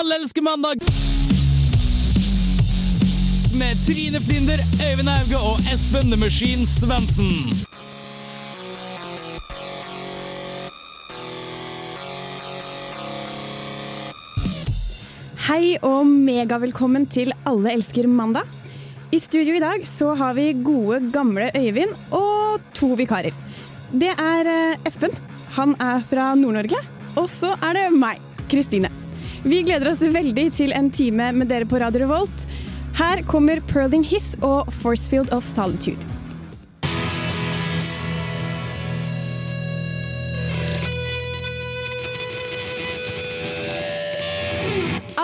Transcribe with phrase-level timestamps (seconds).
[0.00, 0.80] Alle elsker mandag!
[3.58, 7.34] Med Trine Flinder, Øyvind Auge og Espen The Machine Svendsen.
[15.50, 18.48] Hei og megavelkommen til Alle elsker mandag.
[19.12, 23.36] I studio i dag så har vi gode, gamle Øyvind og to vikarer.
[23.92, 25.12] Det er eh, Espen.
[25.60, 26.80] Han er fra Nord-Norge.
[27.20, 28.16] Og så er det meg,
[28.48, 28.99] Kristine.
[29.42, 32.42] Vi gleder oss veldig til en time med dere på Radio Revolt.
[32.98, 36.19] Her kommer Perling Hiss og Forcefield of Solitude.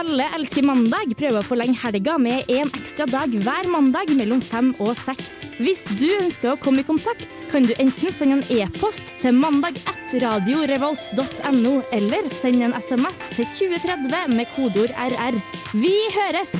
[0.07, 4.69] Alle elsker mandag prøver å forlenge helga med en ekstra dag hver mandag mellom fem
[4.79, 5.33] og seks.
[5.59, 11.83] Hvis du ønsker å komme i kontakt, kan du enten sende en e-post til mandag1radiorevolt.no
[11.97, 15.35] eller sende en SMS til 2030 med kodeord RR.
[15.75, 16.55] Vi høres!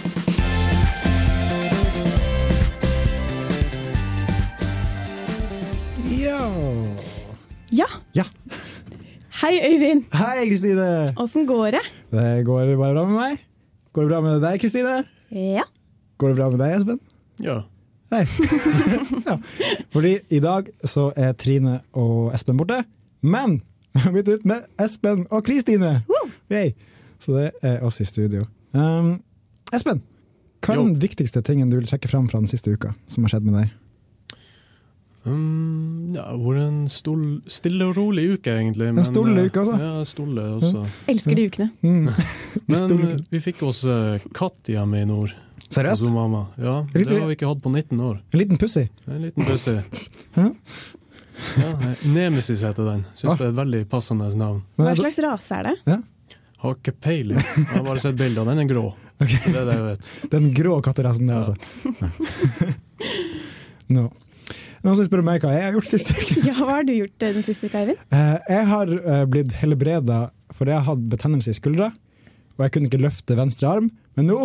[6.19, 6.43] Ja.
[7.71, 7.87] Ja,
[8.19, 8.27] ja.
[9.45, 10.11] hei Øyvind.
[10.19, 11.15] Hei, Kristine!
[11.15, 11.87] Åssen går det?
[12.11, 13.41] Det går bare bra med meg.
[13.93, 14.99] Går det bra med deg, Kristine?
[15.35, 15.65] Ja.
[16.21, 17.01] Går det bra med deg, Espen?
[17.43, 17.57] Ja.
[18.13, 18.23] Hei.
[19.27, 19.35] ja.
[19.91, 22.83] Fordi i dag så er Trine og Espen borte,
[23.27, 23.59] men
[23.97, 25.97] vi har byttet ut med Espen og Kristine!
[27.19, 28.45] Så det er oss i studio.
[28.77, 29.17] Um,
[29.75, 30.03] Espen,
[30.63, 30.85] hva er Jo.
[30.87, 33.57] den viktigste tingen du vil trekke fram fra den siste uka som har skjedd med
[33.59, 33.73] deg?
[35.27, 38.89] Um, ja, det har vært en stol, stille og rolig uke, egentlig.
[38.93, 39.79] En stille uke altså?
[39.83, 40.85] Ja, stolle også.
[41.11, 41.67] Elsker de ukene.
[41.83, 42.07] Mm.
[42.71, 43.17] Men eh, uke.
[43.35, 45.35] vi fikk oss eh, katt hjemme i nord.
[45.67, 45.99] Seriøst?
[45.99, 46.45] Altså, mamma.
[46.63, 48.21] Ja, det- Det har vi ikke hatt på 19 år.
[48.33, 48.85] En liten pussy?
[49.11, 49.75] En liten pussy.
[50.37, 50.47] Ja,
[51.91, 53.03] eh, Nemesis heter den.
[53.15, 53.37] Syns Ah.
[53.37, 54.63] det er et veldig passende navn.
[54.79, 55.75] Hva slags rase er det?
[55.87, 55.99] Ja.
[56.63, 57.37] Har ikke peiling.
[57.37, 58.45] Jeg har bare sett bilder.
[58.49, 58.87] Den er grå.
[59.21, 59.41] Okay.
[59.53, 60.31] Det er det jeg vet.
[60.31, 61.43] Den grå katterasen Ja.
[61.43, 61.55] altså.
[63.91, 64.11] no.
[64.87, 66.43] Noen som spør meg hva jeg har gjort siste uke?
[66.47, 68.03] Ja, Hva har du gjort eh, den siste uka, Øyvind?
[68.15, 70.19] Eh, Jeg har eh, blitt helbreda
[70.55, 71.89] fordi jeg har hatt betennelse i skuldra,
[72.57, 74.45] og jeg kunne ikke løfte venstre arm, men nå!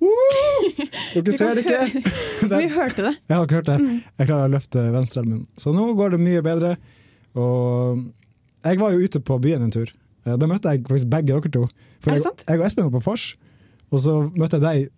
[1.12, 2.02] Dere ser det ikke?
[2.50, 3.12] Vi hørte det.
[3.28, 3.76] Jeg har ikke hørt det.
[4.18, 5.44] Jeg klarer å løfte venstrearmen.
[5.60, 6.72] Så nå går det mye bedre.
[7.38, 8.02] Og
[8.64, 9.90] jeg var jo ute på byen en tur.
[10.28, 11.64] Da møtte jeg faktisk begge dere to.
[12.04, 13.28] For jeg, jeg og Espen var på vors,
[13.92, 14.88] og så møtte jeg deg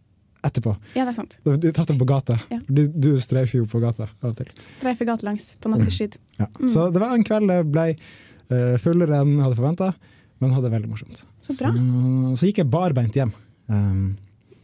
[0.46, 0.74] etterpå.
[0.96, 1.36] Ja, det er sant.
[1.44, 2.38] Du traff dem på gata.
[2.52, 2.60] Ja.
[2.68, 4.48] Du, du streifer jo på gata av og til.
[4.78, 6.16] Streifer gatelangs på nattestid.
[6.40, 6.48] Ja.
[6.64, 9.92] Så det var en kveld jeg ble eh, fullere enn jeg hadde forventa,
[10.40, 11.22] men hadde det veldig morsomt.
[11.44, 11.72] Så bra.
[11.74, 13.32] Så, så gikk jeg barbeint hjem.
[13.70, 14.18] Um,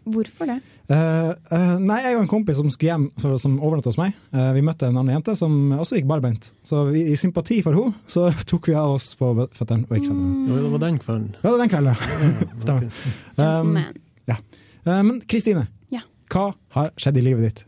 [0.06, 0.60] Hvorfor det?
[0.87, 4.12] Uh, uh, nei, jeg og en kompis som skulle hjem, for, som overnatta hos meg,
[4.31, 6.53] eh, vi møtte en annen jente som også gikk barbeint.
[6.66, 10.06] Så vi, i sympati for henne, så tok vi av oss på føttene og gikk
[10.06, 10.44] sammen.
[10.44, 10.53] Mm.
[10.53, 11.32] det var den kvelden.
[11.41, 11.97] Ja, det var den kvelden.
[11.98, 12.53] ja.
[12.66, 13.10] Stemmer.
[13.43, 14.38] Um, ja.
[14.86, 16.00] Eh, men Kristine, Ja.
[16.30, 17.64] hva har skjedd i livet ditt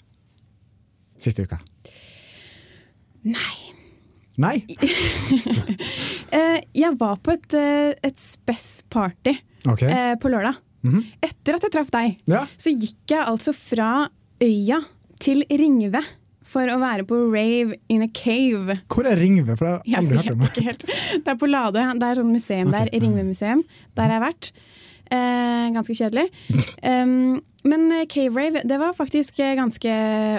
[1.19, 1.59] siste uka?
[3.25, 3.57] Nei.
[4.39, 4.57] Nei?
[6.29, 9.33] Eh, jeg var på et, eh, et spess-party
[9.73, 9.81] Ok.
[9.89, 10.59] eh, på lørdag.
[10.85, 11.01] Mhm.
[11.25, 12.43] Etter at jeg traff deg, Ja.
[12.61, 14.83] så gikk jeg altså fra Øya
[15.19, 16.03] til Ringve
[16.45, 18.77] for å være på rave in a cave.
[18.93, 19.57] Hvor er Ringve?
[19.57, 20.41] For det har jeg aldri hørt om.
[20.51, 20.85] ikke helt.
[21.25, 21.81] Det er på Lade.
[21.99, 22.91] Det er sånn museum der.
[22.93, 23.65] Ringve-museum.
[23.97, 24.53] Der har jeg vært.
[25.11, 26.27] Eh, ganske kjedelig.
[26.85, 29.95] Um, men eh, cave rave, det var faktisk eh, ganske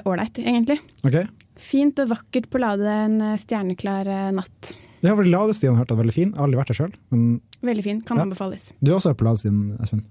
[0.05, 0.79] ålreit, egentlig.
[1.05, 1.25] Okay.
[1.59, 4.73] Fint og vakkert på Lade en eh, stjerneklar eh, natt.
[5.01, 6.29] Det har vel Ladestien hørt at er veldig fin.
[6.31, 6.93] Jeg har aldri vært der sjøl.
[7.13, 7.25] Men
[7.65, 8.01] Veldig fin.
[8.07, 8.23] Kan Ja.
[8.27, 8.69] anbefales.
[8.79, 10.05] du har også vært på Ladestien, Espen?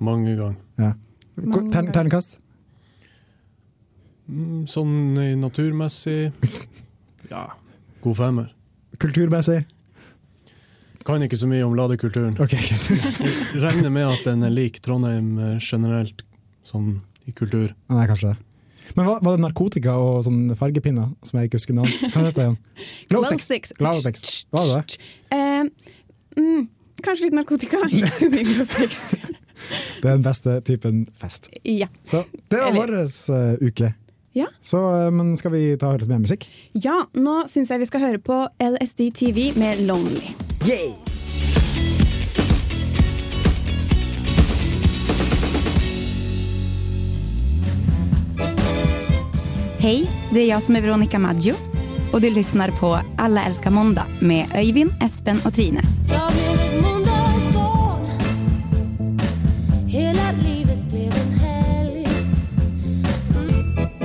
[0.00, 0.56] Mange ganger.
[0.78, 0.92] Ja.
[1.72, 2.38] Tern- ganger.
[4.28, 6.32] Mm, Sånn naturmessig
[7.32, 7.46] Ja,
[8.04, 8.50] god femmer.
[9.00, 9.64] Kulturmessig?
[11.04, 12.36] Kan ikke så mye om ladekulturen.
[12.40, 12.64] Okay.
[13.60, 16.24] Regner med at den er lik Trondheim eh, generelt,
[16.64, 17.74] sånn i kultur.
[17.92, 18.38] Nei, kanskje det.
[18.94, 21.92] Men var, var det narkotika og sånn fargepinner som jeg ikke husker navn?
[22.12, 22.58] Hva heter det igjen?
[23.12, 23.74] Glowsticks.
[23.80, 24.32] Glowsticks.
[24.54, 24.98] Var det det?
[25.34, 26.62] Uh, mm,
[27.04, 29.02] kanskje litt narkotika, ikke så mye glowsticks.
[30.00, 31.50] Det er den beste typen fest.
[31.68, 31.88] Ja.
[32.08, 33.92] Så det var vår uh, uke.
[34.34, 34.46] Ja.
[34.60, 36.48] Så, eh, men skal vi ta og høre litt mer musikk?
[36.74, 40.34] ja, nå syns jeg vi skal høre på LSD TV med 'Lonely'.
[49.78, 51.54] Hej, det är jag som är Veronica Maggio
[52.12, 55.82] och du lyssnar på Alla älskar måndag med Öyvind, Espen och Trine.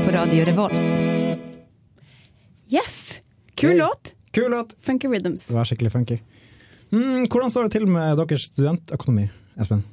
[0.10, 0.74] På Radio Revolt.
[2.70, 3.22] Yes!
[3.56, 3.78] Kul Yay.
[3.78, 4.16] låt.
[4.32, 4.76] Kul låt!
[4.80, 5.48] Funky Rhythms.
[5.48, 6.18] Det var skikkelig funky.
[6.92, 9.28] Mm, hvordan står det til med deres studentøkonomi,
[9.62, 9.84] Espen?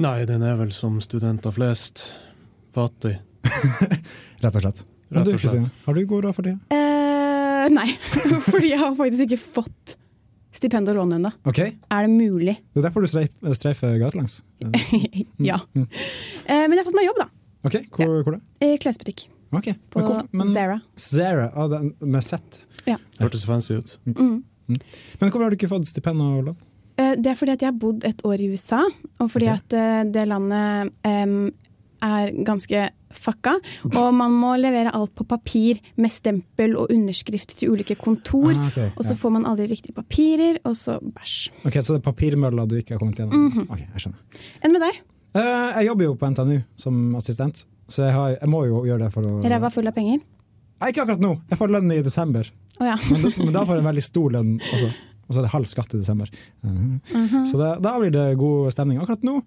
[0.00, 2.06] Nei, den er vel som studenter flest.
[2.72, 3.18] Fattig.
[4.40, 4.80] Rett og slett.
[5.12, 5.44] Rett og slett.
[5.44, 6.56] Kristine, har du god råd for tida?
[6.72, 7.86] Eh, nei,
[8.48, 9.98] fordi jeg har faktisk ikke fått
[10.56, 11.36] stipend og lån ennå.
[11.44, 11.76] Okay.
[11.76, 12.56] det Er det mulig?
[12.72, 14.40] er derfor du streif, streifer gatelangs.
[15.52, 15.60] ja.
[15.76, 15.84] Mm.
[15.84, 17.32] Eh, men jeg har fått meg jobb, da.
[17.64, 18.42] Ok, hvor, hvor da?
[18.64, 19.28] I klesbutikk.
[19.54, 19.74] Okay.
[19.90, 20.80] På men Zara.
[20.98, 22.40] Zara, ah, den, med Z.
[23.20, 23.98] Hørtes fancy ut.
[24.04, 24.42] Mm.
[24.66, 26.56] Men hvorfor har du ikke fått stipend og lån?
[27.00, 28.82] Eh, det er fordi at jeg har bodd et år i USA,
[29.18, 29.62] og fordi okay.
[29.62, 31.38] at eh, det landet um,
[32.04, 32.84] er ganske
[33.14, 33.54] fucka.
[33.94, 38.52] Og man må levere alt på papir med stempel og underskrift til ulike kontor.
[38.52, 39.20] Ah, okay, Og så ja.
[39.22, 41.50] får man aldri riktige papirer, og så bæsj.
[41.64, 43.48] Ok, Så det er papirmølla du ikke har kommet gjennom?
[43.48, 43.68] Mhm.
[43.70, 44.46] Ok, jeg skjønner.
[44.62, 45.02] Enn med deg?
[45.34, 49.06] Eh, jeg jobber jo på NTNU som assistent, så jeg, har, jeg må jo gjøre
[49.08, 50.20] det for å Ræva full av penger?
[50.82, 52.50] Nei, Ikke akkurat nå, jeg får lønn i desember.
[52.78, 52.94] Oh, ja.
[53.10, 54.92] Men, da- men da får jeg en veldig stor lønn også.
[55.24, 56.30] Og så er det halv skatt i desember.
[56.62, 57.00] Mm.
[57.14, 57.44] Uh -huh.
[57.48, 58.98] Så det, da blir det god stemning.
[58.98, 59.42] Akkurat nå,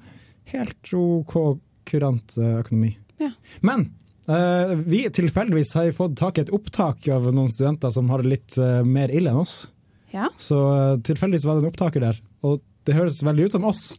[0.46, 2.98] helt OK kurant eh, økonomi.
[3.20, 3.32] Ja.
[3.62, 3.92] Men
[4.28, 8.30] uh, vi tilfeldigvis har fått tak i et opptak av noen studenter som har det
[8.30, 9.68] litt uh, mer ille enn oss.
[10.12, 10.30] ja.
[10.38, 10.58] Så
[11.04, 13.98] tilfeldigvis var det en opptaker der, og det høres veldig ut som oss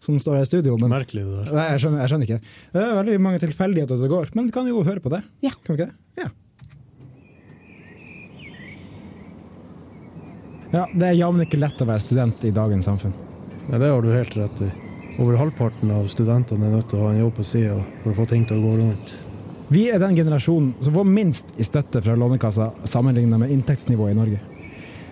[0.00, 0.76] som står her i studio.
[0.80, 1.50] Men Merkelig det der.
[1.54, 2.54] Nei, jeg skjønner, jeg skjønner ikke.
[2.74, 5.22] Det er veldig mange tilfeldigheter det går, men vi kan jo høre på det.
[5.44, 5.52] Ja.
[5.64, 6.24] Kan vi ikke det?
[6.24, 6.30] Ja.
[10.70, 13.14] Ja, Det er jammen ikke lett å være student i dagens samfunn.
[13.70, 14.70] Nei, det har du helt rett i.
[15.20, 18.16] Over halvparten av studentene er nødt til å ha en jobb på sida for å
[18.22, 19.16] få ting til å gå rundt.
[19.70, 24.18] Vi er den generasjonen som får minst i støtte fra Lånekassa sammenlignet med inntektsnivået i
[24.18, 24.40] Norge.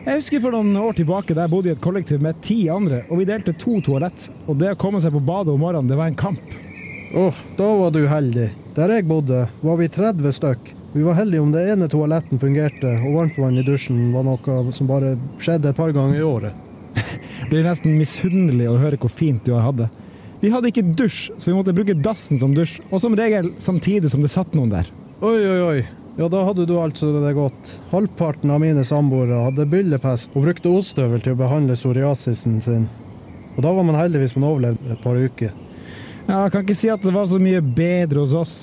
[0.09, 3.03] Jeg husker for noen år tilbake da jeg bodde i et kollektiv med ti andre,
[3.13, 4.31] og vi delte to toalett.
[4.49, 6.55] Og det å komme seg på badet om morgenen, det var en kamp.
[7.13, 8.47] Åh, da var du heldig.
[8.79, 10.71] Der jeg bodde, var vi 30 stykk.
[10.95, 14.89] Vi var heldige om det ene toaletten fungerte, og varmtvann i dusjen var noe som
[14.89, 15.13] bare
[15.45, 16.57] skjedde et par ganger i året.
[17.53, 19.91] Blir nesten misunnelig å høre hvor fint du har hatt det.
[20.41, 24.09] Vi hadde ikke dusj, så vi måtte bruke dassen som dusj, og som regel samtidig
[24.09, 24.89] som det satt noen der.
[25.21, 25.81] Oi, oi, oi.
[26.19, 27.77] Ja, da hadde du altså det godt.
[27.93, 32.89] Halvparten av mine samboere hadde byllepest og brukte ostehøvel til å behandle psoriasisen sin.
[33.55, 35.53] Og da var man heldig hvis man overlevde et par uker.
[36.27, 38.57] Ja, jeg kan ikke si at det var så mye bedre hos oss.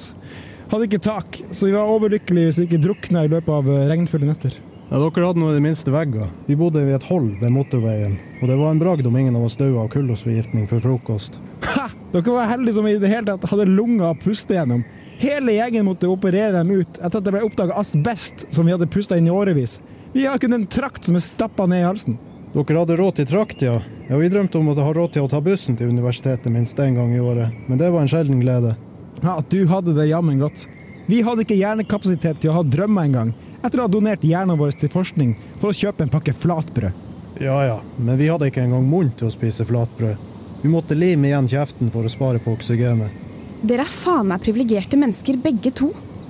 [0.68, 3.88] Hadde ikke tak, så vi var overlykkelige hvis vi ikke drukna i løpet av eh,
[3.88, 4.60] regnfulle netter.
[4.90, 6.28] Ja, Dere hadde nå i det minste vegger.
[6.50, 9.48] Vi bodde ved et hold ved motorveien, og det var en bragd om ingen av
[9.48, 11.40] oss døde av kullosforgiftning før frokost.
[11.72, 11.88] Ha!
[12.12, 14.84] Dere var heldige som i det hele tatt hadde lunger å puste gjennom.
[15.18, 18.88] Hele gjengen måtte operere dem ut etter at det ble oppdaga asbest som vi hadde
[18.92, 19.80] pusta inn i årevis.
[20.14, 22.18] Vi har kun en trakt som er stappa ned i halsen.
[22.56, 23.80] Dere hadde råd til trakt, ja.
[24.08, 26.96] Ja, Vi drømte om å ha råd til å ta bussen til universitetet minst én
[26.96, 28.76] gang i året, men det var en sjelden glede.
[29.24, 30.68] Ja, du hadde det jammen godt.
[31.08, 33.34] Vi hadde ikke hjernekapasitet til å ha drømmer engang,
[33.64, 37.04] etter å ha donert hjernen vår til forskning for å kjøpe en pakke flatbrød.
[37.42, 40.32] Ja ja, men vi hadde ikke engang munn til å spise flatbrød.
[40.62, 43.25] Vi måtte lime igjen kjeften for å spare på oksygenet.
[43.66, 45.88] Dere er faen meg privilegerte mennesker begge to.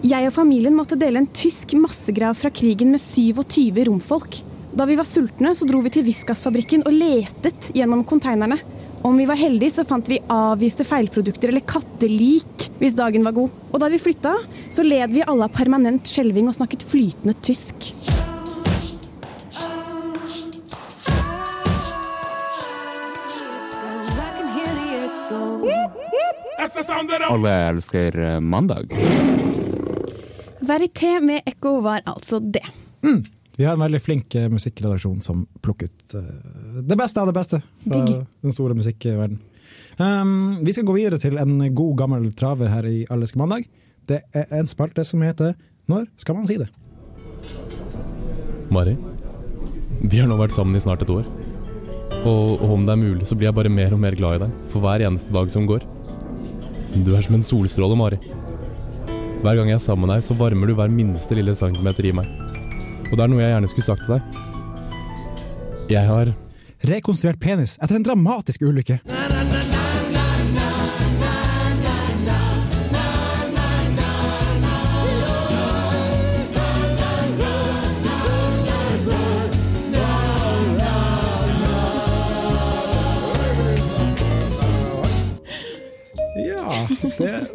[0.08, 4.38] Jeg og familien måtte dele en tysk massegrav fra krigen med 27 romfolk.
[4.72, 8.62] Da vi var sultne, så dro vi til Viskas-fabrikken og letet gjennom konteinerne.
[9.04, 13.52] Om vi var heldige, så fant vi avviste feilprodukter eller kattelik hvis dagen var god.
[13.74, 14.38] Og da vi flytta,
[14.72, 17.92] så led vi alle av permanent skjelving og snakket flytende tysk.
[27.30, 28.92] Alle elsker eh, mandag.
[30.66, 32.66] Verité med ekko var altså det.
[33.56, 37.36] Vi har en veldig flink eh, musikkredaksjon som plukker ut eh, det beste av det
[37.38, 38.26] beste fra Digg.
[38.44, 39.40] den store musikkverdenen.
[39.96, 43.64] Um, vi skal gå videre til en god gammel traver her i Alleske mandag.
[44.06, 45.56] Det er en spalte som heter
[45.88, 46.68] Når skal man si det?
[48.74, 48.98] Mari,
[50.02, 51.24] vi har nå vært sammen i snart et år.
[52.26, 54.56] Og om det er mulig, så blir jeg bare mer og mer glad i deg
[54.74, 55.86] for hver eneste dag som går.
[57.04, 58.18] Du er som en solstråle, Mari.
[59.44, 62.14] Hver gang jeg er sammen med deg, så varmer du hver minste lille centimeter i
[62.16, 62.30] meg.
[63.10, 64.42] Og det er noe jeg gjerne skulle sagt til deg.
[65.92, 66.32] Jeg har
[66.86, 69.00] Rekonstruert penis etter en dramatisk ulykke.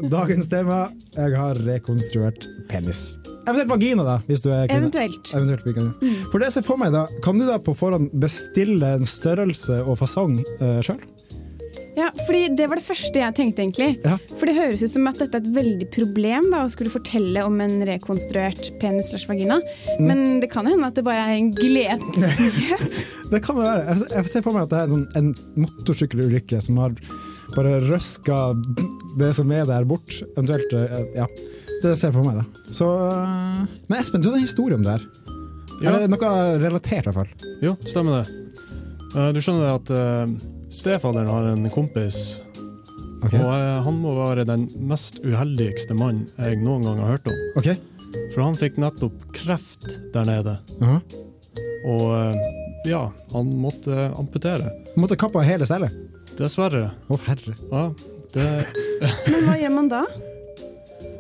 [0.09, 0.89] Dagens tema.
[1.17, 3.19] Jeg har rekonstruert penis.
[3.47, 4.89] Eventuelt vagina, da, hvis du er kvinne.
[4.91, 5.33] Eventuelt.
[5.35, 5.65] Eventuelt
[6.01, 6.19] mm.
[6.31, 9.81] For det jeg ser for meg da, Kan du da på forhånd bestille en størrelse
[9.85, 11.01] og fasong uh, sjøl?
[11.99, 13.63] Ja, fordi Det var det første jeg tenkte.
[13.65, 13.89] egentlig.
[14.07, 14.15] Ja.
[14.39, 17.43] For det høres ut som at dette er et veldig problem da, å skulle fortelle
[17.45, 19.59] om en rekonstruert penis slash vagina.
[19.99, 20.07] Mm.
[20.07, 23.01] Men det kan jo hende at det bare er en gledesnyhet.
[23.31, 23.83] Det kan det være.
[23.87, 25.35] Jeg- Jeg ser for meg at det er en, sånn, en
[25.67, 26.95] motorsykkelulykke som har
[27.57, 28.39] bare røska
[29.21, 30.21] det som er der, bort.
[30.37, 31.27] Eventuelt eh, Ja.
[31.81, 32.65] Det ser jeg for meg, da.
[32.77, 35.07] Så, eh, men Espen, du hadde en historie om det her.
[35.81, 35.95] Ja.
[35.95, 37.51] Eller noe relatert, i hvert fall.
[37.65, 38.37] Jo, stemmer det.
[39.17, 40.35] Eh, Du skjønner det at uh,
[40.71, 42.39] stefaderen har en kompis,
[43.21, 43.37] Okay.
[43.45, 47.35] og han må være den mest uheldigste mann jeg noen gang har hørt om.
[47.61, 47.75] Okay.
[48.33, 50.95] For han fikk nettopp kreft der nede, Aha.
[51.85, 52.39] og eh,
[52.89, 53.03] ja,
[53.35, 54.71] han måtte amputere.
[54.95, 55.93] Han måtte kappe hele stellet.
[56.41, 56.87] Dessverre.
[57.13, 57.55] Å, herre.
[57.71, 57.85] Ja,
[58.35, 58.45] det
[59.29, 60.03] Men hva gjør man da?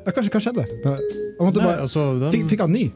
[0.06, 0.64] Ja, kanskje, hva skjedde?
[0.86, 2.86] Han måtte Nei, bare, altså, den, fikk, fikk han ny?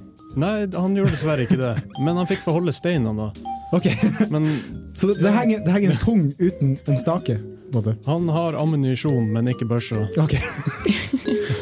[0.41, 1.73] Nei, han gjorde dessverre ikke det.
[2.03, 3.53] Men han fikk beholde steinene, da.
[3.77, 3.89] Ok,
[4.33, 4.47] Men
[4.99, 7.41] Så det, det, henger, det henger en pung uten en stake?
[7.75, 7.97] måte.
[8.07, 10.05] han har ammunisjon, men ikke børsa.
[10.23, 10.37] Ok.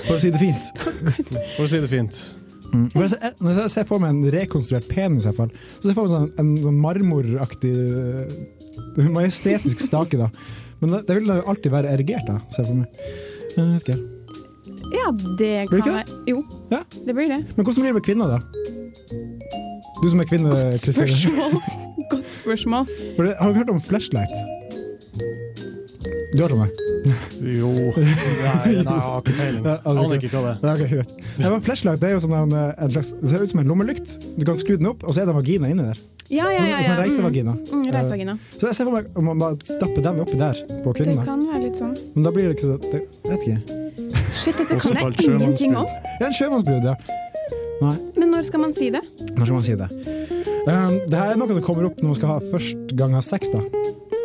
[0.04, 0.82] For å si det fint.
[1.56, 2.18] For å si det fint.
[2.72, 5.86] Når jeg, ser- når jeg ser for meg en rekonstruert penis, i hvert fall, så
[5.86, 7.72] ser jeg for meg sånn, en sånn marmoraktig
[8.98, 10.18] eh, majestetisk stake.
[10.18, 10.28] da.
[10.80, 12.86] Men det, det vil da jo alltid være erigert, da, ser jeg for meg.
[13.56, 14.00] Jeg vet ikke.
[14.92, 16.82] Ja, det Blir det kan ikke være Jo, Ja.
[17.06, 17.40] det blir det.
[17.56, 18.38] Men hvordan blir det med kvinner, da?
[20.02, 21.62] Du som er kvinne, Godt spørsmål.
[22.10, 22.88] Godt spørsmål.
[23.16, 24.34] For det- Har du hørt om flashlight?
[26.32, 26.68] Du hørte det?
[27.58, 29.66] Jo Nei, nei jeg har ikke peiling.
[29.90, 30.70] Aner ikke hva det er.
[30.72, 31.12] Okay, greit.
[31.36, 33.72] Nei, men flashlight det er jo sånn en, en slags, det ser ut som en
[33.72, 34.16] lommelykt.
[34.38, 36.00] Du kan skru den opp, og så er det en vagina inni der.
[36.32, 36.62] Ja, ja, ja.
[36.62, 36.82] Sånn, ja.
[36.86, 37.54] sånn reisevagina.
[37.58, 38.36] Mm, mm, reisevagina.
[38.54, 41.18] Så jeg ser for meg om man bare stapper den oppi der på Det kvinnen.
[41.20, 41.26] da.
[41.28, 41.92] kan være litt sånn.
[42.14, 43.80] Men da blir det ikke så det, vet ikke.
[44.32, 45.90] Shit, dette kan jeg ingenting om.
[46.06, 46.96] Det er en sjømannsbrud, ja.
[47.82, 49.02] Nei, Men når skal man si det?
[49.34, 49.90] Når skal man si det.
[50.62, 53.22] Um, det her er noe som kommer opp når man skal ha første gang ha
[53.26, 53.60] sex, da.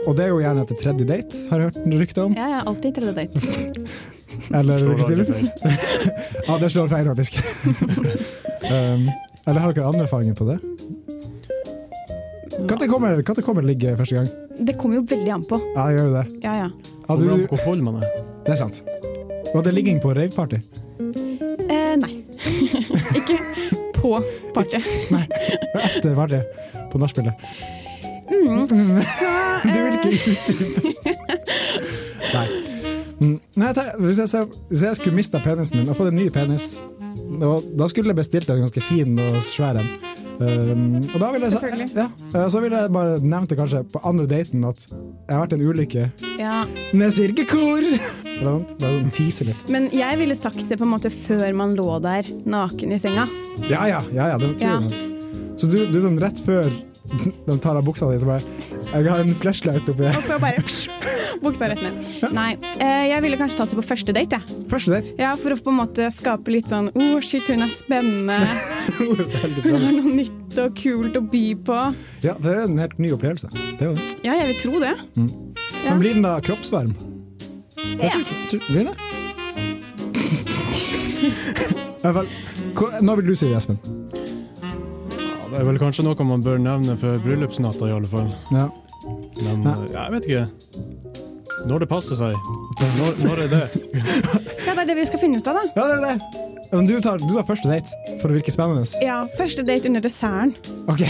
[0.08, 2.36] Og det er jo gjerne etter tredje date, har jeg hørt rykter om.
[2.38, 3.42] Ja, ja, alltid tredje date.
[4.58, 5.50] Eller aldri.
[6.48, 7.40] Ja, det slår feil, faktisk.
[8.72, 9.08] um,
[9.48, 10.58] eller har dere andre erfaringer på det?
[12.58, 14.28] Når kommer, når kommer ligge første gang?
[14.68, 15.60] Det kommer jo veldig an på.
[15.76, 16.26] Ja, det gjør jo det.
[16.44, 16.70] Ja, ja.
[17.08, 18.20] Kommer du, på hvor full man er.
[18.46, 18.82] det er sant.
[19.54, 20.60] Var det ligging på raveparty?
[21.68, 22.14] Eh, nei.
[23.16, 23.40] Ikke
[23.96, 24.18] på
[24.56, 24.84] party.
[25.16, 25.26] Nei,
[25.84, 26.44] etter party.
[26.92, 27.76] På nachspielet.
[28.27, 28.67] Mm.
[29.03, 29.31] Så
[29.63, 30.96] Du vil eh, ikke utdype?
[32.36, 32.48] Nei.
[33.17, 33.39] Mm.
[33.57, 33.72] Nei,
[34.03, 36.77] hvis, jeg, hvis jeg skulle mista penisen min og fått en ny penis,
[37.41, 39.89] da, da skulle jeg bestilt en ganske fin og svær en.
[40.38, 44.01] Um, og da ville jeg, ja, eh, så ville jeg bare nevnt det kanskje på
[44.05, 46.03] andre daten at jeg har vært i en ulykke,
[46.38, 46.60] ja.
[46.91, 47.88] men jeg sier ikke hvor!
[48.38, 49.63] Bare sånn tease litt.
[49.74, 53.25] Men jeg ville sagt det på en måte før man lå der naken i senga.
[53.65, 54.77] Ja ja, ja, ja det tror Ja.
[54.86, 55.15] jeg.
[55.57, 56.69] Så du, du sånn rett før
[57.48, 58.42] de tar av buksa di, så bare
[58.94, 60.16] Jeg har en flashlight oppi her.
[60.18, 60.90] Og så bare psh,
[61.44, 61.94] buksa rett ned.
[62.36, 62.50] Nei,
[62.84, 64.40] eh, jeg ville kanskje tatt det på første date.
[64.40, 64.62] jeg.
[64.72, 65.14] Første date.
[65.20, 68.40] Ja, For å på en måte skape litt sånn oh, shit, hun er spennende.
[68.98, 71.78] Hun har noe nytt og kult å by på.
[72.24, 73.50] Ja, det er en helt ny opplevelse.
[73.54, 74.08] Det er jo det.
[74.26, 74.96] Ja, jeg vil tro det.
[75.18, 75.92] Ja.
[75.92, 76.96] Men blir den da kroppsvarm?
[78.02, 78.14] Ja.
[78.70, 78.96] Blir det?
[81.28, 82.28] I hvert fall,
[82.78, 83.78] hva- Nå vil du si det, Espen.
[85.58, 88.28] Det er vel kanskje noe man bør nevne før bryllupsnatta, i alle fall.
[88.54, 88.68] Ja.
[89.42, 89.74] Men Ja.
[89.74, 90.46] eh, jeg vet ikke.
[91.68, 92.36] Når det passer seg.
[92.78, 93.62] Når, når er det?
[94.68, 95.64] ja, det er det vi skal finne ut av, da.
[95.74, 96.44] ja, det er det.
[96.74, 98.86] Men du tar, du tar første date for å virke spennende.
[99.02, 100.54] Ja, Første date under desserten.
[100.92, 101.02] Ok.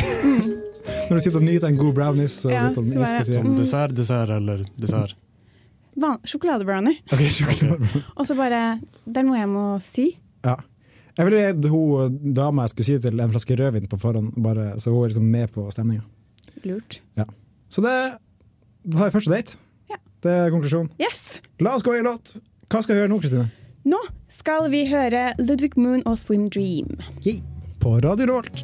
[1.09, 3.47] Når du sitter og nyter en god brownies og Ja, litt sånn is på siden.
[3.51, 3.57] Mm.
[3.59, 5.15] dessert, dessert eller dessert?
[5.97, 6.99] Van- Sjokoladebrownie.
[7.11, 7.89] Ok, sjokolade.
[8.15, 10.07] Og så bare Det er noe jeg må si.
[11.17, 11.23] Ja.
[11.23, 14.75] Jeg ville gitt hun dama jeg skulle si til en flaske rødvin på forhånd, bare,
[14.79, 16.03] så hun er liksom med på stemninga.
[16.67, 16.99] Lurt.
[17.69, 17.95] Så det
[18.87, 19.57] Da tar vi første date.
[19.89, 19.97] Ja.
[20.23, 20.91] Det er konklusjonen.
[21.01, 21.41] Yes!
[21.59, 22.37] La oss gå i låt.
[22.69, 23.49] Hva skal vi gjøre nå, Kristine?
[23.87, 23.99] Nå
[24.31, 26.97] skal vi høre Ludvig Moon og Swim Dream.
[27.25, 27.41] Yeah.
[27.81, 28.63] På Radio Rolt.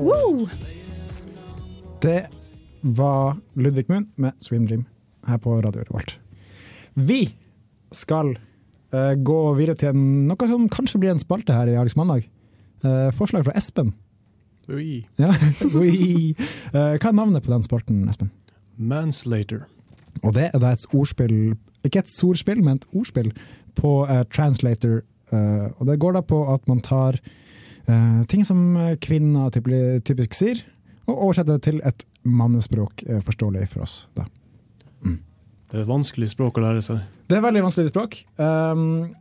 [0.00, 0.46] Woo!
[2.02, 2.26] Det
[2.82, 4.86] var Ludvig Munn med 'Swim Dream'
[5.26, 6.20] her på Radio Revolt.
[6.94, 7.36] Vi
[7.92, 8.38] skal
[8.94, 12.28] uh, gå videre til noe som kanskje blir en spalte her i Alex Mandag.
[12.84, 13.92] Uh, forslag fra Espen.
[14.68, 15.06] Ui.
[15.18, 15.34] Ja.
[15.80, 16.34] ui.
[16.72, 18.30] Uh, hva er navnet på den spalten, Espen?
[18.76, 19.66] Manslater.
[20.24, 21.54] Og det er da et ordspill
[21.84, 23.30] ikke et sorspill, men et ordspill
[23.78, 25.02] på eh, Translator.
[25.32, 27.20] Eh, og det går da på at man tar
[27.90, 28.60] eh, ting som
[29.02, 30.62] kvinner typ- typisk sier,
[31.08, 34.04] og oversetter det til et mannespråk eh, forståelig for oss.
[34.18, 34.26] Da.
[35.70, 37.02] Det er et vanskelig språk å lære seg.
[37.30, 38.16] Det er veldig vanskelig språk.
[38.42, 39.12] Um,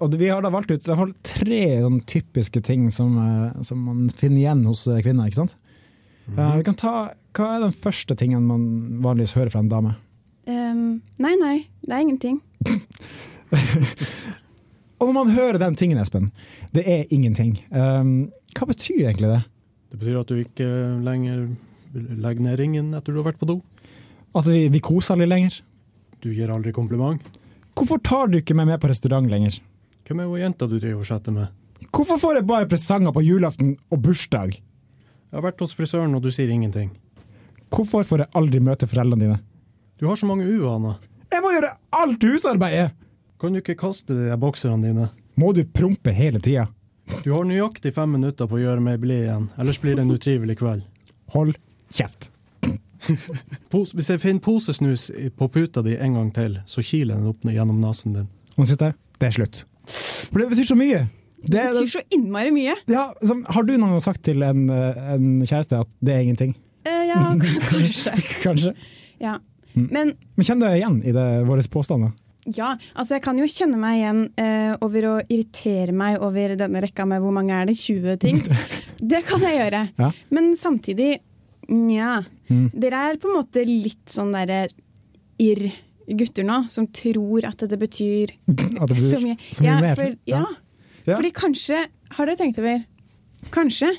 [0.00, 4.06] og vi har da valgt ut har tre sånn typiske ting som, eh, som man
[4.08, 5.26] finner igjen hos kvinner.
[5.28, 5.56] ikke sant?
[6.36, 8.62] Eh, vi kan ta, Hva er den første tingen man
[9.04, 9.96] vanligvis hører fra en dame?
[10.48, 12.40] Um, nei, nei, det er ingenting.
[14.98, 16.32] Og når man hører den tingen, Espen,
[16.74, 17.54] det er ingenting.
[17.70, 19.40] Um, hva betyr egentlig det?
[19.92, 20.68] Det betyr at du ikke
[21.06, 21.46] lenger
[21.94, 23.60] legger ned ringen etter du har vært på do.
[24.36, 25.60] At vi, vi koser litt lenger?
[26.22, 27.22] Du gir aldri kompliment.
[27.78, 29.60] Hvorfor tar du ikke meg med på restaurant lenger?
[30.08, 31.52] Hvem er hun jenta du driver og chatter med?
[31.94, 34.56] Hvorfor får jeg bare presanger på julaften og bursdag?
[34.58, 36.90] Jeg har vært hos frisøren, og du sier ingenting.
[37.72, 39.38] Hvorfor får jeg aldri møte foreldrene dine?
[40.00, 40.98] Du har så mange uvaner.
[41.30, 42.94] Jeg må gjøre alt husarbeidet!
[43.38, 45.04] Kan du ikke kaste de der bokserne dine?
[45.38, 46.66] Må du prompe hele tida?
[47.22, 50.10] Du har nøyaktig fem minutter på å gjøre meg blid igjen, ellers blir det en
[50.10, 50.82] utrivelig kveld.
[51.36, 51.54] Hold
[51.94, 52.32] kjeft.
[53.72, 55.06] Pos, hvis jeg finner posesnus
[55.38, 58.28] på puta di en gang til, så kiler den opp gjennom nesen din.
[58.58, 58.90] Og siste,
[59.22, 59.62] det er slutt.
[59.86, 61.06] For det betyr så mye.
[61.38, 62.74] Det betyr så innmari mye.
[62.90, 66.26] Ja, som, har du noen gang sagt til en, eh, en kjæreste at det er
[66.26, 66.56] ingenting?
[66.82, 67.22] Uh, ja,
[67.70, 68.18] kanskje.
[68.42, 68.74] Kanskje.
[69.22, 69.38] Ja.
[69.76, 69.92] Mm.
[69.94, 72.18] Men Men kjenner du deg igjen i det, våre påstander?
[72.56, 76.82] Ja, altså jeg kan jo kjenne meg igjen eh, over å irritere meg over denne
[76.84, 78.40] rekka med hvor mange er det, 20 ting.
[79.12, 79.82] Det kan jeg gjøre.
[80.00, 80.10] Ja.
[80.34, 81.18] Men samtidig,
[81.70, 82.22] nja.
[82.48, 82.64] Mm.
[82.72, 84.64] Dere er på en måte litt sånn derre
[85.38, 88.32] irr-gutter nå, som tror at det betyr
[88.80, 89.38] At det betyr så mye.
[89.52, 90.00] så mye ja, mer.
[90.00, 90.42] For, ja.
[91.04, 91.14] Ja.
[91.14, 91.84] Fordi kanskje,
[92.16, 92.82] har dere tenkt over
[93.54, 93.92] Kanskje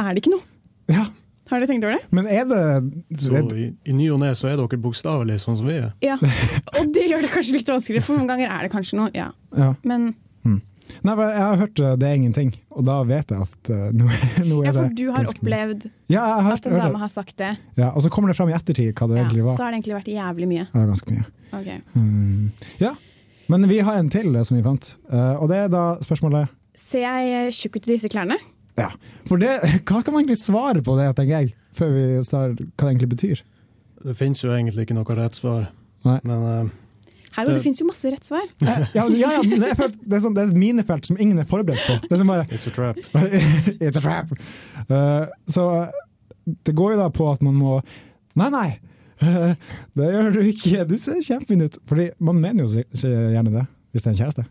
[0.00, 0.46] er det ikke noe.
[0.88, 1.04] Ja.
[1.46, 2.10] Har dere tenkt over det?
[2.10, 2.62] Men er det,
[3.22, 5.92] Så i, i ny og ne så er dere bokstavelig sånn som vi er.
[6.02, 6.16] Ja.
[6.80, 9.12] Og det gjør det kanskje litt vanskeligere, for noen ganger er det kanskje noe.
[9.14, 9.30] Ja.
[9.54, 9.74] Ja.
[9.86, 10.14] Men
[11.02, 14.06] Nei, Jeg har hørt uh, det er ingenting, og da vet jeg at uh, nå,
[14.50, 17.12] nå er ja, for du har ganske opplevd Ja, jeg har at en dame har
[17.12, 17.52] sagt det.
[17.78, 19.56] Ja, Og så kommer det fram i ettertid hva det Ja, egentlig var.
[19.58, 20.66] så har det egentlig vært jævlig mye.
[20.66, 21.26] Ja, det ganske mye.
[21.56, 21.70] Ok.
[21.96, 22.92] Mm, ja,
[23.52, 26.54] Men vi har en til uh, som vi fant, uh, og det er da spørsmålet
[26.76, 28.36] Ser jeg eh, tjukk ut i disse klærne?
[28.76, 28.90] Ja,
[29.28, 29.52] for det,
[29.88, 33.12] Hva kan man egentlig svare på det, tenker jeg, før vi ser hva det egentlig
[33.14, 33.44] betyr?
[34.06, 35.70] Det finnes jo egentlig ikke noe rett svar.
[36.06, 36.18] Nei.
[36.28, 36.74] Men uh,
[37.36, 38.44] Hallo, det, Det- fins jo masse rett svar.
[38.64, 41.48] Ja, ja, ja det, er, det, er sånn, det er et minefelt som ingen er
[41.48, 41.96] forberedt på.
[42.06, 43.00] Det er som bare it's a trap.
[43.84, 44.32] It's a trap!
[44.88, 46.04] Uh, så uh,
[46.64, 47.80] det går jo da på at man må
[48.36, 48.68] Nei, nei!
[49.24, 49.52] uh,
[49.96, 50.84] det gjør du ikke.
[50.88, 51.76] Du ser kjempefin ut.
[51.88, 54.46] Fordi man mener jo gjerne det, hvis det er en kjæreste.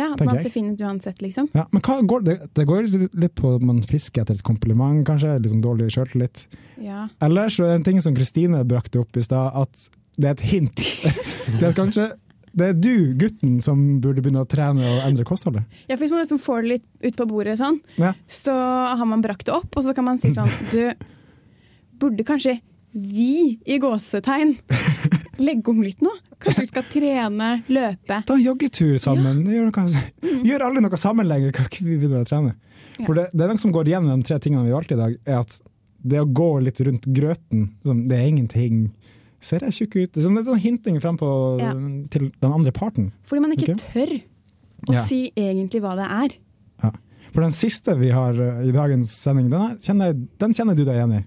[0.00, 1.50] Ja, man ser fin ut uansett, liksom.
[1.56, 5.36] Ja, men går det, det går litt på at man fisker etter et kompliment, kanskje.
[5.50, 6.46] Sånn dårlig sjøltillit.
[6.80, 7.06] Ja.
[7.22, 10.36] Eller så er det en ting som Kristine brakte opp i stad, at det er
[10.38, 10.84] et hint.
[11.60, 12.10] det er kanskje
[12.50, 15.62] det er du, gutten, som burde begynne å trene og endre kostholdet.
[15.86, 18.14] ja, for Hvis man liksom får det litt ut på bordet, sånn, Ja.
[18.26, 18.54] så
[18.98, 20.90] har man brakt det opp, og så kan man si sånn Du,
[22.00, 22.58] burde kanskje
[22.90, 24.56] vi, i gåsetegn,
[25.40, 26.12] legge om litt nå?
[26.40, 28.20] Kanskje vi skal trene, løpe?
[28.28, 29.42] Ta en joggetur sammen.
[29.48, 31.52] Gjør, noe, gjør aldri noe sammen lenger.
[31.56, 32.54] Kan ikke vi begynne å trene?
[33.00, 35.00] For det, det er noe som går igjen med de tre tingene vi valgte i
[35.00, 35.58] dag, er at
[36.00, 38.86] det å gå litt rundt grøten, det er ingenting.
[39.40, 40.10] Ser jeg tjukk ut?
[40.14, 41.28] Det er sånn, sånn hinting frem på,
[41.60, 41.72] Ja.
[42.12, 43.10] til den andre parten.
[43.28, 43.84] Fordi man ikke okay?
[43.92, 44.14] tør
[44.88, 45.02] å Ja.
[45.04, 46.36] si egentlig hva det er.
[46.84, 46.90] Ja.
[47.32, 50.84] For den siste vi har uh, i dagens sending, den, er- kjenner, den kjenner du
[50.84, 51.24] deg igjen i.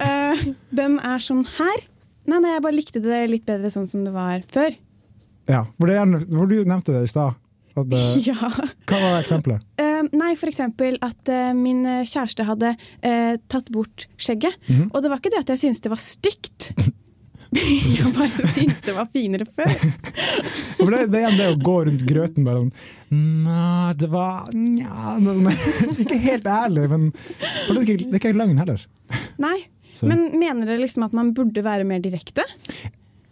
[0.00, 0.44] uh,
[0.76, 1.84] den er sånn her.
[2.28, 4.74] Nei, nei, jeg bare likte det litt bedre sånn som det var før.
[5.50, 7.38] Ja, Hvor, det gjerne- du nevnte det i stad.
[8.26, 8.34] Ja.
[8.90, 9.62] Hva var eksempelet?
[9.80, 14.58] Uh, nei, for eksempel at uh, min kjæreste hadde uh, tatt bort skjegget.
[14.66, 14.90] Mhm.
[14.92, 16.72] Og det var ikke det at jeg syntes det var stygt.
[17.96, 19.70] jeg bare syntes det var finere før.
[20.76, 22.74] For det, det er det å gå rundt grøten bare sånn
[23.46, 25.16] Nei, det var nja,
[25.96, 28.84] Ikke helt ærlig, men det er ikke, det er ikke løgn heller.
[29.42, 29.56] Nei,
[30.00, 32.44] Så- men mener dere liksom at man burde være mer direkte?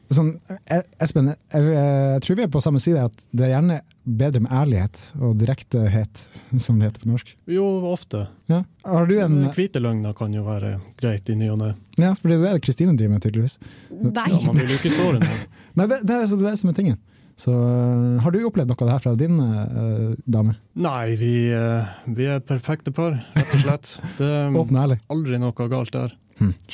[0.08, 0.38] Sånn,
[0.72, 4.40] eh, Espen, jeg, jeg tror vi er på samme side, at det er gjerne bedre
[4.40, 6.22] med ærlighet og direktehet,
[6.56, 7.32] som det heter på norsk.
[7.52, 8.22] Jo, ofte.
[8.48, 8.62] Ja.
[8.88, 11.74] Har du en Hvite løgner kan jo være greit i ny og ne.
[12.00, 13.58] Ja, for det er det Kristine driver med, tydeligvis.
[13.92, 14.30] Nei.
[14.32, 15.42] Ja, man vil jo ikke såre noen.
[15.76, 16.96] Nei, det, det, er, det er som er tingen.
[17.38, 20.56] Så øh, Har du opplevd noe av det her fra din øh, dame?
[20.74, 23.92] Nei, vi, eh, vi er perfekte par, rett og slett.
[24.16, 26.16] Det er aldri noe galt der.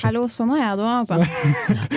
[0.03, 1.21] Hallo, sånn er jeg da, altså.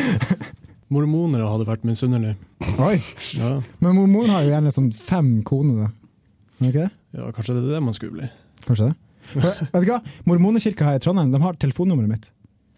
[0.94, 2.38] Mormonere hadde vært misunnelige.
[2.80, 2.96] Oi!
[3.36, 3.58] Ja.
[3.84, 5.90] Men mormon har jo gjerne sånn fem koner, da.
[6.64, 6.88] Det?
[7.14, 8.30] ja, kanskje det er det man skulle bli.
[8.66, 8.96] Kanskje det?
[9.34, 10.00] For, vet du hva?
[10.30, 12.30] Mormonekirka her i Trondheim de har telefonnummeret mitt.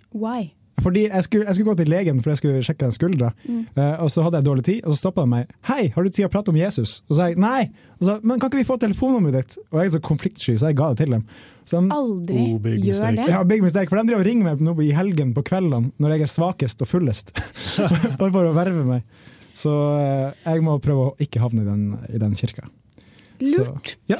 [0.10, 0.50] Why?
[0.82, 3.66] Fordi jeg skulle, jeg skulle gå til legen for jeg skulle sjekke den skuldra, Mm.
[3.78, 5.48] uh, og så hadde jeg dårlig tid, og så stoppa de meg.
[5.68, 7.70] 'Hei, har du tid å prate om Jesus?' Og så sa jeg nei.
[8.00, 9.58] Og så, men kan ikke vi få telefonnummeret ditt?
[9.72, 11.24] Og jeg er så konfliktsky, så jeg ga det til dem.
[11.66, 13.16] Så de, Aldri Oh, big gjør mistake.
[13.16, 13.28] det.
[13.30, 16.10] ja, big mistake, for de driver og ringer meg nå i helgen på kveldene når
[16.16, 17.32] jeg er svakest og fullest.
[18.20, 19.04] Bare for å verve meg.
[19.54, 22.64] Så uh, jeg må prøve å ikke havne i den, i den kirka.
[23.40, 23.98] Så, Lurt.
[24.08, 24.18] ja.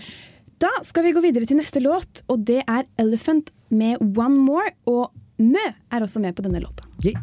[0.60, 4.74] Da skal vi gå videre til neste låt, og det er Elephant med One More.
[4.92, 6.84] Og Mø er også med på denne låta.
[7.06, 7.22] Yeah.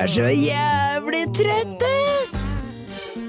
[0.00, 2.48] Er så jævlig trøtt, ass!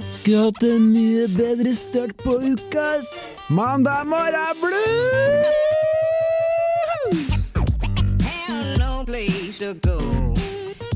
[0.09, 3.09] Skulle hatt en mye bedre start på uka, ass.
[3.49, 5.61] Mandag morgen blues!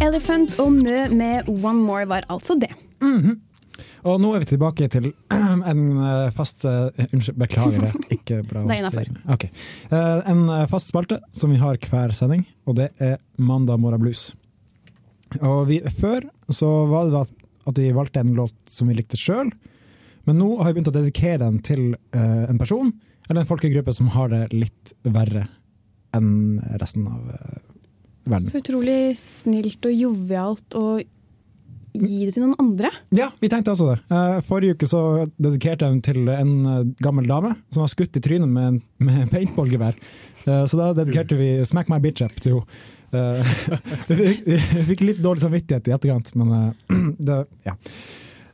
[0.01, 2.71] Elephant og Mø med One More var altså det.
[4.05, 5.07] Og nå er vi tilbake til
[5.71, 7.91] en eh, fast eh, Unnskyld, beklager det.
[8.19, 8.61] Ikke bra.
[8.67, 9.09] Det er innafor.
[9.33, 9.49] Okay.
[9.89, 14.03] Eh, En eh, fast spalte som vi har hver sending, og det er Mandag morgen
[14.03, 14.27] blues.
[15.41, 17.23] Og vi, før så var det da
[17.65, 19.49] at vi valgte en låt som vi likte sjøl,
[20.29, 22.91] men nå har vi begynt å dedikere den til eh, en person
[23.25, 25.47] eller en folkegruppe som har det litt verre
[26.15, 27.57] enn resten av eh,
[28.29, 28.47] verden.
[28.51, 30.85] Så utrolig snilt og jovialt å
[31.99, 32.89] gi det til noen andre.
[33.15, 33.97] Ja, vi tenkte også det.
[34.11, 35.01] Eh, Forrige uke så
[35.41, 38.81] dedikerte jeg den til en eh, gammel dame som var skutt i trynet med, en,
[39.07, 39.95] med paintballgevær.
[40.45, 42.65] Eh, Så da dedikerte vi 'Smack my bitch up' til henne.
[44.09, 44.57] Vi
[44.89, 46.73] fikk- litt dårlig samvittighet i etterkant, men
[47.27, 47.75] det, ja.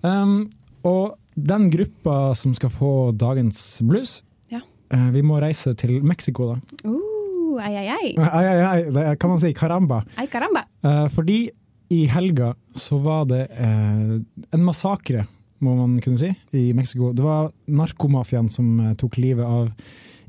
[0.05, 0.49] Um,
[0.85, 4.19] og den gruppa som skal få dagens blues,
[4.51, 4.59] Ja.
[5.13, 6.59] vi må reise til Mexico, da.
[6.85, 8.11] Uh, ei, ei, ai.
[8.21, 9.53] Ai, ai, ai, det kan man si.
[9.53, 10.03] Caramba.
[10.17, 10.63] Ai, caramba.
[10.83, 11.49] Eh, fordi
[11.91, 14.13] i helga så var det eh,
[14.55, 15.25] en massakre,
[15.59, 17.11] må man kunne si, i Mexico.
[17.13, 19.69] Det var narkomafiaen som eh, tok livet av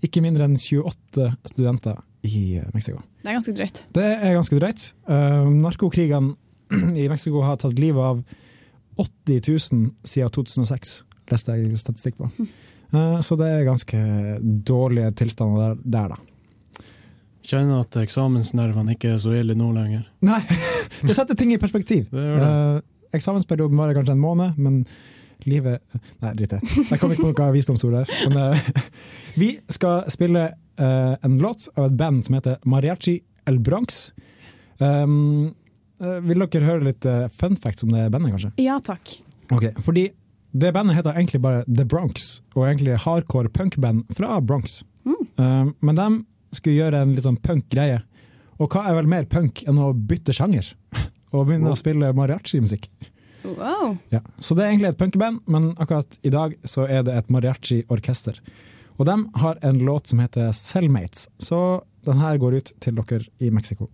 [0.03, 2.98] ikke mindre enn 28 studenter i Mexico.
[3.22, 3.85] Det er ganske drøyt.
[3.94, 4.88] Det er ganske drøyt.
[5.07, 6.35] Uh, Narkokrigene
[7.03, 8.25] i Mexico har tatt livet av
[8.98, 10.96] 80 000 siden 2006,
[11.31, 12.31] leste jeg statistikk på.
[12.92, 13.98] Eh, så det er ganske
[14.68, 16.18] dårlige tilstander der, der da.
[17.43, 20.05] Kjenner at eksamensnervene ikke er så ille nå lenger.
[20.27, 20.41] Nei,
[21.07, 22.07] det setter ting i perspektiv.
[22.13, 22.53] Det gjør det.
[22.53, 24.83] Eh, eksamensperioden varer kanskje en måned, men
[25.49, 25.83] livet
[26.23, 26.61] Nei, drit i det.
[26.91, 28.13] Jeg kom ikke på noe visdomsord der.
[28.31, 28.93] Men, eh,
[29.41, 33.19] vi skal spille eh, en låt av et band som heter Mariachi
[33.51, 34.13] El Bronx.
[34.79, 35.53] Um,
[35.99, 38.53] vil dere høre litt eh, fun facts om det bandet, kanskje?
[38.63, 39.17] Ja takk.
[39.55, 40.09] Ok, fordi
[40.53, 44.83] det bandet heter egentlig bare The Bronx, og egentlig hardcore punkband fra Bronx.
[45.39, 46.09] Um, men de
[46.53, 48.03] skulle gjøre en litt sånn punk-greie.
[48.61, 50.69] Og hva er vel mer punk enn å bytte sjanger?
[51.33, 52.91] Og begynne å spille mariachi-musikk.
[53.43, 53.97] Wow.
[54.12, 54.21] Ja.
[54.38, 58.38] Så det er egentlig et punkeband, men akkurat i dag så er det et mariachi-orkester.
[59.01, 63.25] Og de har en låt som heter Cellmates, så den her går ut til dere
[63.41, 63.88] i Mexico.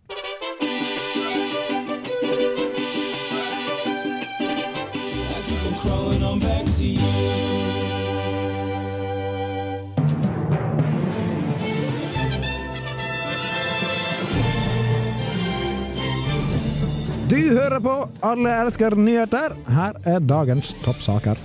[17.68, 19.52] Hører på Alle elsker nyheter.
[19.68, 21.37] Her er dagens toppsaker.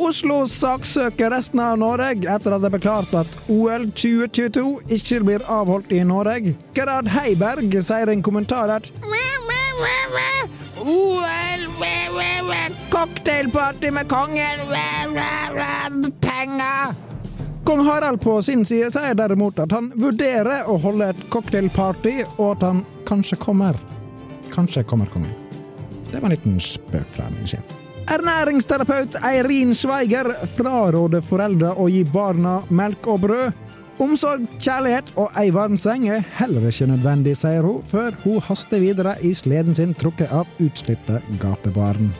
[0.00, 4.64] Oslo saksøker resten av Norge etter at det ble klart at OL 2022
[4.96, 6.56] ikke blir avholdt i Norge.
[6.74, 8.90] Gerhard Heiberg sier en kommentar at
[10.84, 11.62] OL,
[12.90, 14.64] cocktailparty med kongen,
[16.24, 16.94] penger!
[17.64, 22.56] Kong Harald på sin side sier derimot at han vurderer å holde et cocktailparty, og
[22.56, 23.78] at han kanskje kommer.
[24.54, 25.32] Kanskje kommer kongen.
[26.10, 27.80] Det var en liten spøk fra min sjef.
[28.14, 33.60] Ernæringsterapeut Eirin Sveiger fraråder foreldre å gi barna melk og brød.
[34.02, 38.82] Omsorg, kjærlighet og ei varm seng er heller ikke nødvendig, sier hun, før hun haster
[38.82, 42.10] videre i sleden sin trukket av utslitte gatebarn.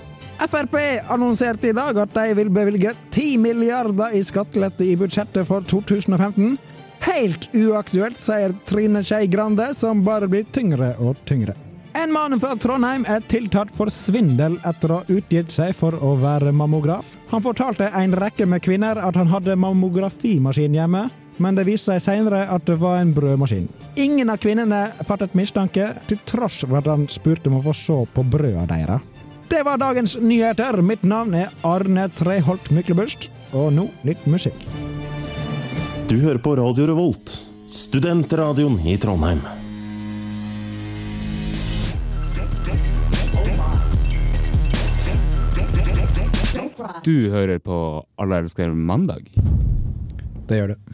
[0.44, 0.76] Frp
[1.10, 6.56] annonserte i dag at de vil bevilge 10 milliarder i skattelette i budsjettet for 2015.
[7.04, 11.56] Helt uaktuelt, sier Trine Skei Grande, som bare blir tyngre og tyngre.
[11.96, 16.16] En mann fra Trondheim er tiltalt for svindel etter å ha utgitt seg for å
[16.18, 17.12] være mammograf.
[17.30, 21.04] Han fortalte en rekke med kvinner at han hadde mammografimaskin hjemme,
[21.38, 23.70] men det viste seg senere at det var en brødmaskin.
[24.02, 28.02] Ingen av kvinnene fattet mistanke, til tross for at han spurte om å få se
[28.10, 29.10] på brøda deres.
[29.48, 30.82] Det var dagens nyheter.
[30.82, 34.66] Mitt navn er Arne Treholt Myklebust, og nå litt musikk.
[36.10, 37.36] Du hører på Radio Revolt,
[37.70, 39.44] studentradioen i Trondheim.
[47.04, 47.76] Du hører på
[48.16, 49.26] Alle elsker mandag.
[50.48, 50.92] Det gjør du.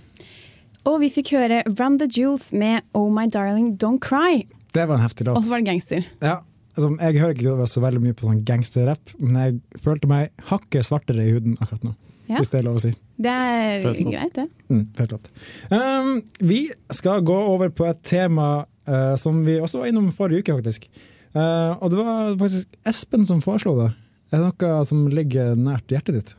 [0.91, 4.41] Og vi fikk høre Run the Jewels med Oh My Darling Don't Cry.
[4.75, 5.39] Det var en heftig låt.
[5.39, 6.09] Og så var det gangster.
[6.19, 6.41] Ja,
[6.75, 10.89] altså, jeg hører ikke så veldig mye på sånn gangsterrapp, men jeg følte meg hakket
[10.89, 11.95] svartere i huden akkurat nå.
[12.27, 12.41] Ja.
[12.41, 12.93] Hvis det er lov å si.
[13.21, 14.49] Det er greit, det.
[14.67, 15.33] Mm, helt klart.
[15.71, 16.61] Um, vi
[16.95, 20.91] skal gå over på et tema uh, som vi også var innom forrige uke, faktisk.
[21.39, 23.93] Uh, og det var faktisk Espen som foreslo det.
[24.31, 26.35] Er det noe som ligger nært hjertet ditt?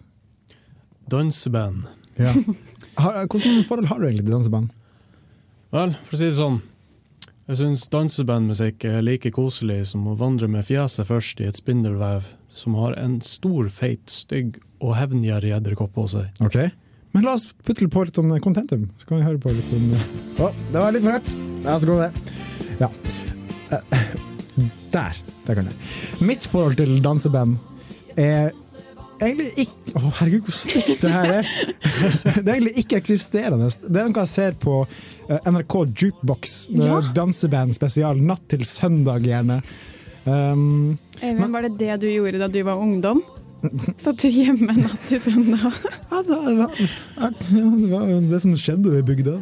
[1.12, 1.90] Danseband.
[2.16, 2.32] Ja.
[3.02, 4.72] Har, forhold har du egentlig til danseband?
[5.72, 6.62] Vel, for å si det sånn.
[7.48, 12.28] Jeg syns dansebandmusikk er like koselig som å vandre med fjeset først i et spindelvev
[12.52, 16.30] som har en stor, feit, stygg og hevngjerrig edderkopp på seg.
[16.44, 16.60] Ok,
[17.12, 19.90] Men la oss putte på litt sånn contentum, så kan vi høre på litt om
[20.46, 21.34] Å, det var litt for høyt!
[21.66, 22.12] La oss gå det.
[22.80, 22.88] Ja.
[24.92, 25.20] Der.
[25.48, 25.76] Der kan jeg.
[26.24, 27.60] Mitt forhold til danseband
[28.20, 28.52] er
[29.22, 31.50] egentlig ikke Å, herregud, hvor stygt det her er!
[32.42, 33.68] Det er egentlig ikke eksisterende.
[33.84, 36.56] Det er noe jeg ser på eh, NRK Jukebox.
[36.74, 37.00] Er Ja.
[37.16, 39.60] Danseband spesial natt til søndag, gjerne.
[40.24, 43.24] Um, Øyvind, var det det du gjorde da du var ungdom?
[44.02, 45.76] Satt du hjemme natt til søndag?
[46.10, 46.72] ja, det, var,
[47.52, 49.36] det var jo det som skjedde i bygda.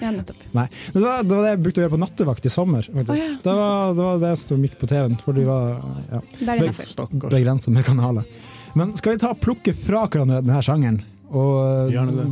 [0.00, 0.46] Ja, nettopp.
[0.56, 2.88] Nei, det var, det var det jeg brukte å gjøre på nattevakt i sommer.
[2.94, 3.28] Oh, ja.
[3.44, 5.74] det, var, det var det som gikk på TV-en, for de var
[6.10, 8.24] ja, Det begrensa med kanaler.
[8.74, 11.02] Men skal vi ta plukke fra hverandre denne sjangeren?
[11.34, 12.24] Og Gjerne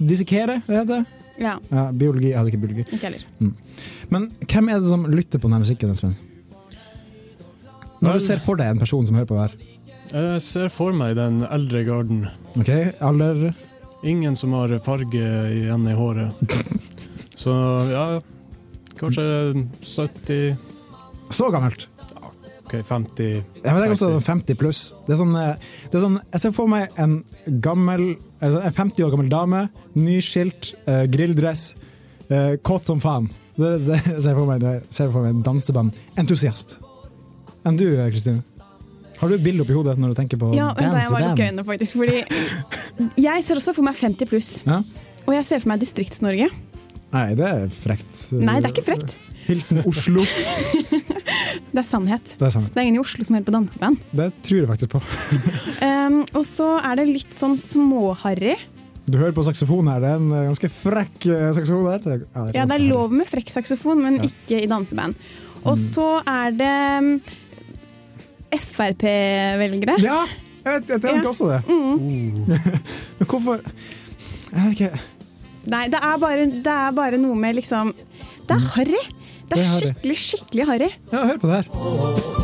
[0.00, 1.20] dissekere, det heter det?
[1.42, 2.84] Ja, Ja, biologi, jeg hadde ikke biologi.
[2.88, 3.22] ikke heller.
[4.14, 6.14] Men hvem er det som lytter på denne musikken, Espen?
[8.04, 9.56] Når du ser for deg en person som hører på det her.
[10.12, 12.26] Jeg ser for meg den eldre garden.
[12.60, 12.70] Ok,
[13.02, 13.52] alder
[14.04, 16.36] Ingen som har farge igjen i håret.
[17.40, 17.54] Så
[17.88, 18.04] ja,
[19.00, 19.24] kanskje
[19.80, 20.56] 70
[21.32, 21.88] Så gammelt!
[22.64, 24.82] OK, 50 Jeg vet ikke også 50 pluss.
[25.06, 27.18] Det er sånn, eh, det er sånn, jeg ser for meg en
[27.64, 29.66] gammel, eller en 50 år gammel dame,
[29.98, 31.66] nyskilt, eh, grilldress,
[32.30, 33.28] eh, kåt som faen.
[33.56, 36.78] Det, det ser jeg for meg, det ser jeg for meg en danseband-entusiast.
[37.68, 38.42] Enn du, eh, Kristine?
[39.20, 41.64] Har du et bilde oppi hodet når du tenker på Ja, Dance Ja, jeg øynene,
[41.64, 41.98] faktisk.
[42.00, 42.22] Fordi
[43.24, 44.50] jeg ser også for meg 50 pluss.
[44.66, 44.80] Ja?
[45.24, 46.50] Og jeg ser for meg Distrikts-Norge.
[47.14, 48.26] Nei, det er frekt.
[48.34, 49.16] Nei, det er ikke frekt.
[49.44, 50.24] Hilsen Oslo.
[51.74, 52.36] Det er sannhet.
[52.38, 52.70] Det er sannhet.
[52.74, 54.02] Det er ingen i Oslo som hører på danseband.
[54.14, 55.00] Det tror jeg faktisk på.
[55.82, 58.54] Um, og så er det litt sånn småharry.
[59.10, 62.04] Du hører på saksofon her, det er en eh, ganske frekk eh, saksofon her.
[62.04, 65.18] Det er- Ja, det er lov med frekk saksofon, men ikke i danseband.
[65.64, 66.70] Og så er det
[67.02, 67.10] um,
[68.62, 69.96] Frp-velgere.
[70.02, 70.20] Ja,
[70.64, 71.28] jeg, jeg tenker Ja.
[71.28, 71.60] også det.
[71.68, 72.32] Mm.
[73.18, 73.60] Men hvorfor
[74.54, 75.00] Jeg vet ikke.
[75.72, 77.94] Nei, det er, bare, det er bare noe med liksom
[78.48, 79.04] Det er harry!
[79.48, 80.90] Det er skikkelig, skikkelig harry.
[81.12, 82.43] Ja, hør på det her.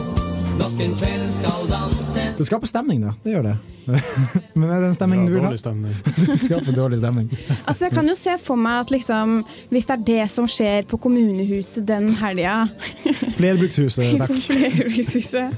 [2.38, 3.12] Det skaper stemning, da.
[3.23, 3.57] Det gjør det.
[4.55, 5.51] Men er det en stemning du vil ha?
[5.51, 5.95] dårlig stemning.
[6.31, 7.29] Det skaper dårlig stemning.
[7.66, 9.35] Altså, jeg kan jo se for meg at liksom,
[9.69, 12.62] hvis det er det som skjer på kommunehuset den helga
[13.38, 14.33] Flerbrukshuset, takk.
[14.47, 15.49] Flerbrukshuset.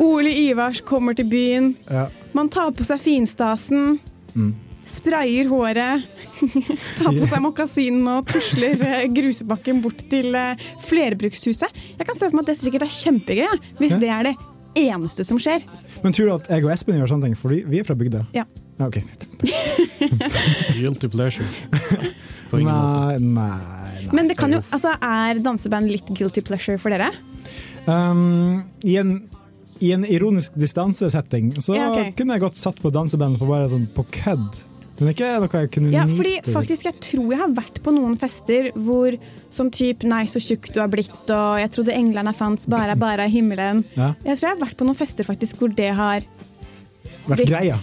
[0.00, 1.74] Ole Ivars kommer til byen.
[1.90, 2.06] Ja.
[2.36, 3.98] Man tar på seg finstasen.
[4.34, 4.54] Mm.
[4.90, 6.06] Sprayer håret.
[6.98, 11.82] tar på seg mokasinen og tusler eh, grusebakken bort til eh, flerbrukshuset.
[11.98, 14.00] Jeg kan se for meg at det sikkert er kjempegøy, ja, hvis Ja.
[14.02, 14.36] det er det
[14.80, 15.64] eneste som skjer.
[16.04, 17.36] Men tror du at jeg og Espen gjør sånne ting?
[17.36, 18.24] for vi er fra bygda.
[18.36, 18.44] Ja.
[18.80, 19.00] Ja, ok.
[20.78, 21.44] Guilty pleasure.
[22.50, 23.18] På ingen måte.
[23.18, 24.14] Nei, nei, nei.
[24.16, 27.10] Men det kan jo, altså, er danseband litt guilty pleasure for dere?
[27.84, 29.12] Um, i, en,
[29.84, 32.14] I en ironisk distansesetting så Ja, okay.
[32.16, 34.62] kunne jeg godt satt på danseband for bare sånn på kødd.
[35.00, 38.18] Men ikke noe jeg kunne Ja, fordi faktisk jeg tror jeg har vært på noen
[38.20, 39.16] fester hvor
[39.50, 43.24] sånn type 'nei, så tjukk du har blitt', og 'jeg trodde englene fantes bare, bare
[43.26, 43.84] i himmelen'.
[43.96, 44.14] Ja.
[44.24, 46.20] Jeg tror jeg har vært på noen fester faktisk hvor det har
[47.28, 47.76] Vært greia.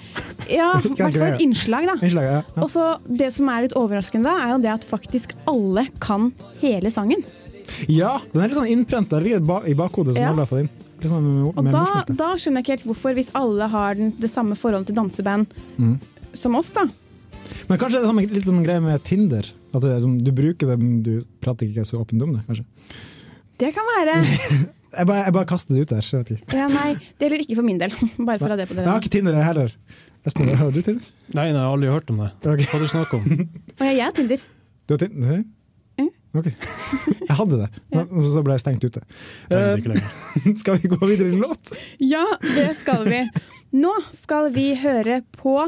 [0.49, 1.95] Ja, i hvert fall et innslag, da.
[2.01, 2.41] Innslag, ja.
[2.55, 2.61] ja.
[2.61, 6.33] Og så Det som er litt overraskende, da, er jo det at faktisk alle kan
[6.61, 7.23] hele sangen.
[7.87, 10.29] Ja, den er litt sånn innprenta, i bakhodet som Ja.
[10.31, 10.69] alle har fått inn.
[11.01, 13.93] Litt sånn med, Og med da, da skjønner jeg ikke helt hvorfor, hvis alle har
[13.95, 15.99] den, det samme forholdet til danseband Mm.
[16.33, 16.87] som oss, da.
[17.67, 19.47] Men kanskje det er litt sånn greie med Tinder.
[19.75, 22.43] At det er som, du bruker det, men du prater ikke så åpent om det.
[22.47, 22.65] kanskje.
[23.59, 24.17] Det kan være.
[24.97, 26.01] Jeg bare, jeg bare kaster det ut der.
[26.01, 26.53] så jeg vet.
[26.55, 27.91] Ja, nei, det gjelder ikke for min del.
[28.27, 28.85] Bare for å ha det på dere.
[28.85, 29.73] Jeg har ikke Tinder heller.
[30.25, 31.09] Espen, har du Tinder?
[31.35, 32.29] Nei, nei, jeg har aldri hørt om det.
[32.39, 32.69] Okay.
[32.71, 33.43] Hva du snakker om?
[33.75, 34.45] Og jeg har Tinder.
[34.87, 35.43] Du har Tinder?
[35.99, 36.09] Mm.
[36.39, 36.47] Ok.
[37.19, 39.03] Jeg hadde det, men så ble jeg stengt ute.
[39.51, 40.09] Lenger.
[40.63, 41.75] skal vi gå videre i låt?
[42.07, 43.21] Ja, det skal vi.
[43.75, 45.59] Nå skal vi høre på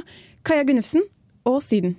[0.47, 1.03] Kaja Gunnufsen
[1.49, 1.95] og Syden.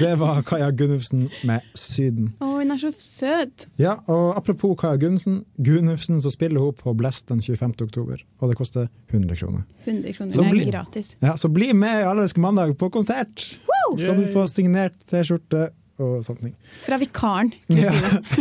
[0.00, 2.28] Det var Kaja Gunnufsen med 'Syden'.
[2.42, 3.66] Å, hun er så søt!
[3.80, 7.74] Ja, og Apropos Kaja Gunnufsen, Gunnufsen så spiller hun på Blest den 25.
[7.86, 9.64] oktober, og det koster 100 kroner.
[9.86, 10.32] 100 kroner.
[10.34, 11.16] Så bli- er gratis.
[11.22, 13.58] Ja, Så bli med i Allerske mandag på konsert!
[13.96, 16.54] Skal du få signert T-skjorte og sånne ting.
[16.84, 17.50] Fra vikaren.
[17.74, 17.92] Ja.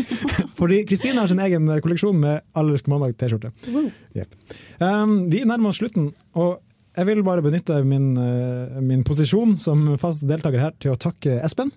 [0.59, 3.51] Fordi Kristine har sin egen kolleksjon med Allersk mandag T-skjorte.
[3.73, 3.89] Wow.
[4.17, 4.37] Yep.
[4.81, 6.59] Um, vi nærmer oss slutten, og
[6.97, 11.39] jeg vil bare benytte min, uh, min posisjon som fast deltaker her til å takke
[11.45, 11.73] Espen.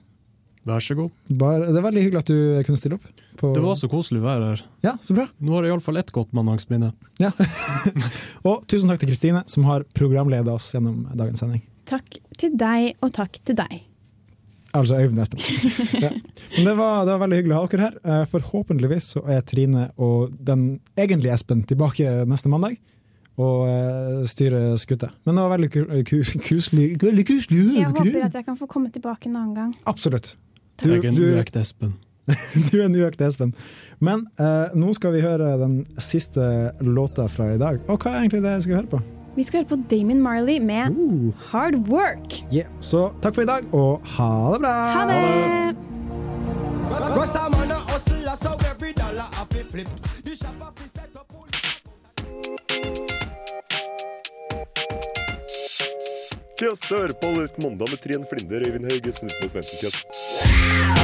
[0.68, 1.12] Vær så god.
[1.40, 3.06] Bare, det er veldig hyggelig at du kunne stille opp.
[3.40, 4.62] på- Det var så koselig å være her.
[4.84, 5.24] Ja, så bra.
[5.40, 6.92] Nå har jeg iallfall ett godt mandagsminne.
[7.18, 7.30] Ja.
[8.48, 11.62] og tusen takk til Kristine, som har programledet oss gjennom dagens sending.
[11.88, 13.80] Takk til deg, og takk til deg.
[14.76, 15.40] Altså Øyvind Espen.
[16.04, 16.10] ja.
[16.56, 17.94] Men det var, det var veldig hyggelig å ha dere her.
[18.04, 22.76] Eh, Forhåpentligvis så er Trine og den egentlige Espen tilbake neste mandag.
[23.40, 25.08] Og eh, styrer skuta.
[25.26, 26.86] Men det var veldig ku- ku- kuselig.
[27.02, 27.64] Veldig kuselig.
[27.80, 29.74] Jeg håper at jeg kan få komme tilbake en annen gang.
[29.90, 30.36] Absolutt.
[30.84, 31.94] Jeg er en uekte Espen.
[32.70, 33.54] du er en uøkt Espen.
[33.98, 36.44] Men eh, nå skal vi høre den siste
[36.84, 37.80] låta fra i dag.
[37.90, 39.00] Og hva er egentlig det jeg skal høre på?
[39.36, 40.96] Vi skal høre på Damien Marley med
[41.50, 42.40] Hard Work.
[42.50, 42.66] Yeah.
[42.80, 44.74] Så takk for i dag, og ha det bra!
[44.96, 45.20] Ha det!
[56.60, 59.78] Kjøss dør på Allersk mandag med Trine Flinder, Øyvind Hauge, Espen Utmo Svendsen.
[59.80, 60.99] Kjøss.